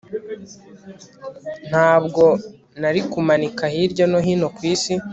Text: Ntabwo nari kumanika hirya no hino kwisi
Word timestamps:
Ntabwo 1.69 2.23
nari 2.81 3.01
kumanika 3.11 3.63
hirya 3.73 4.05
no 4.11 4.19
hino 4.25 4.47
kwisi 4.55 4.93